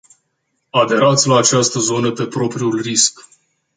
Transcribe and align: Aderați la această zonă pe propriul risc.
Aderați 0.69 1.27
la 1.27 1.37
această 1.37 1.79
zonă 1.79 2.11
pe 2.11 2.27
propriul 2.27 2.81
risc. 2.81 3.25